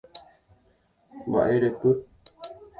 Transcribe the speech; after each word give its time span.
Mba'erepy. 1.29 1.89